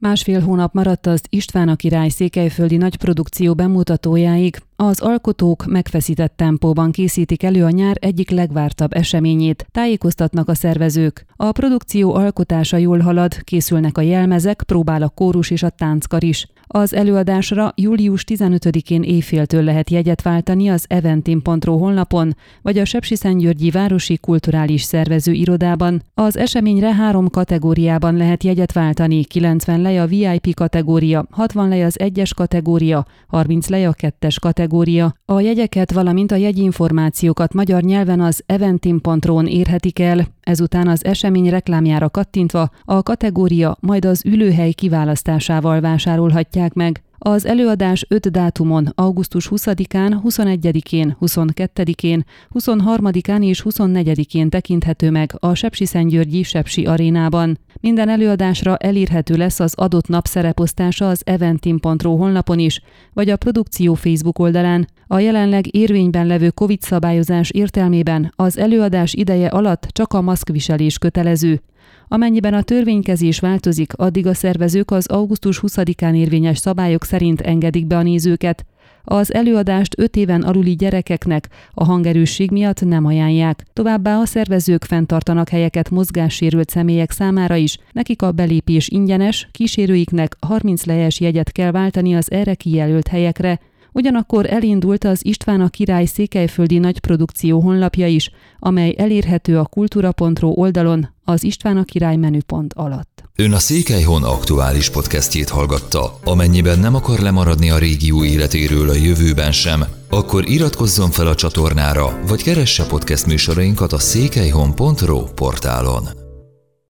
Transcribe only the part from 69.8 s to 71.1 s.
csak a maszkviselés